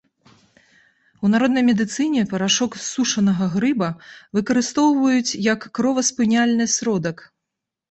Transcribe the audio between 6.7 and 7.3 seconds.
сродак.